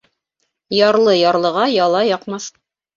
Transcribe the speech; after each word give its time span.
Ярлы 0.77 1.15
ярлыға 1.19 1.69
яла 1.77 2.05
яҡмаҫ. 2.11 2.55